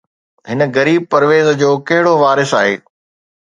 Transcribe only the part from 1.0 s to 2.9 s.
پرويز جو ڪهڙو وارث آهي؟